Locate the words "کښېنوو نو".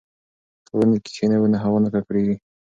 1.05-1.57